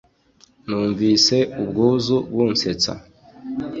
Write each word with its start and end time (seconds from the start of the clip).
nunvise 0.67 1.37
ubwuzu 1.61 2.17
bunsesta 2.33 2.91